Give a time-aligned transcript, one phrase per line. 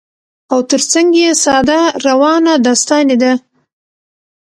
[0.51, 3.33] او تر څنګ يې ساده، روانه داستاني ده